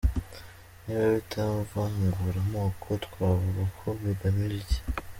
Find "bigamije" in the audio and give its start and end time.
4.01-4.57